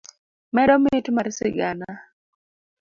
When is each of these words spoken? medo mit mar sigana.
medo 0.55 0.75
mit 0.85 1.05
mar 1.15 1.27
sigana. 1.37 1.91